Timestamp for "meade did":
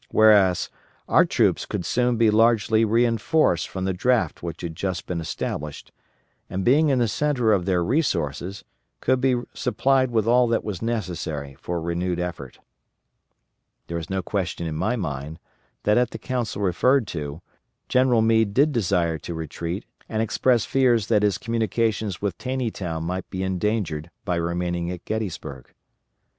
18.23-18.71